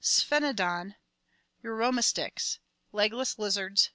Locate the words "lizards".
3.37-3.89